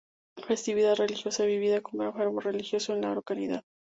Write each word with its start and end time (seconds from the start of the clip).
Festividad 0.47 0.95
religiosa 0.95 1.45
vivida 1.45 1.81
con 1.81 1.99
gran 1.99 2.15
fervor 2.15 2.43
religioso 2.43 2.95
en 2.95 3.01
la 3.01 3.13
localidad. 3.13 3.63